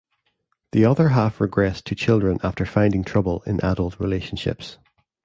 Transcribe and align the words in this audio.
The 0.71 0.83
other 0.83 1.09
half 1.09 1.37
regressed 1.37 1.83
to 1.83 1.93
children 1.93 2.39
after 2.41 2.65
finding 2.65 3.03
trouble 3.03 3.43
in 3.43 3.61
adult 3.63 3.99
relationships. 3.99 4.79